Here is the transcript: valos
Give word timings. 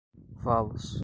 valos 0.43 0.97